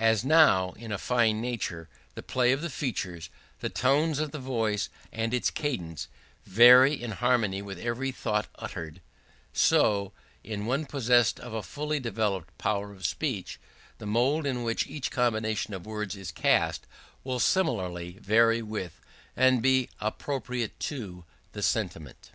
As 0.00 0.24
now, 0.24 0.70
in 0.70 0.90
a 0.90 0.96
fine 0.96 1.42
nature, 1.42 1.90
the 2.14 2.22
play 2.22 2.50
of 2.52 2.62
the 2.62 2.70
features, 2.70 3.28
the 3.58 3.68
tones 3.68 4.18
of 4.18 4.30
the 4.30 4.38
voice 4.38 4.88
and 5.12 5.34
its 5.34 5.50
cadences, 5.50 6.08
vary 6.46 6.94
in 6.94 7.10
harmony 7.10 7.60
with 7.60 7.78
every 7.78 8.10
thought 8.10 8.48
uttered; 8.54 9.02
so, 9.52 10.14
in 10.42 10.64
one 10.64 10.86
possessed 10.86 11.38
of 11.38 11.52
a 11.52 11.62
fully 11.62 12.00
developed 12.00 12.56
power 12.56 12.90
of 12.90 13.04
speech, 13.04 13.60
the 13.98 14.06
mould 14.06 14.46
in 14.46 14.62
which 14.62 14.86
each 14.86 15.10
combination 15.10 15.74
of 15.74 15.84
words 15.84 16.16
is 16.16 16.30
cast 16.32 16.86
will 17.22 17.38
similarly 17.38 18.12
vary 18.12 18.62
with, 18.62 18.98
and 19.36 19.60
be 19.62 19.90
appropriate 20.00 20.80
to 20.80 21.26
the 21.52 21.62
sentiment. 21.62 22.30